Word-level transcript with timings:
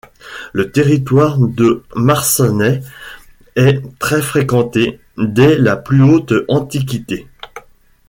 Le 0.53 0.71
territoire 0.71 1.37
de 1.37 1.83
Marsannay 1.95 2.81
est 3.55 3.83
très 3.99 4.19
fréquenté 4.23 4.99
dès 5.19 5.55
la 5.59 5.75
plus 5.77 6.01
haute 6.01 6.33
Antiquité. 6.47 7.27